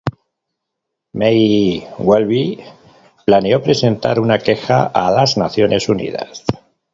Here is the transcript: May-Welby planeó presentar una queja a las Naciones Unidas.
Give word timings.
May-Welby 1.13 2.59
planeó 3.27 3.61
presentar 3.61 4.19
una 4.19 4.39
queja 4.39 4.83
a 4.87 5.11
las 5.11 5.37
Naciones 5.37 5.89
Unidas. 5.89 6.43